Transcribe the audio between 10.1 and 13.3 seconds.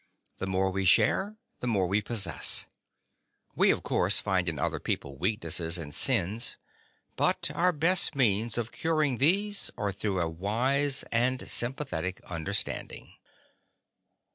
a wise and sympathetic understanding.